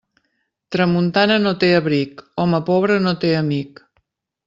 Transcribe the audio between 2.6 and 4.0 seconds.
pobre no té amic.